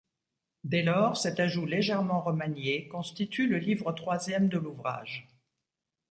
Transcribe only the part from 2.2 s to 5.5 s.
remanié constitue le livre troisième de l'ouvrage.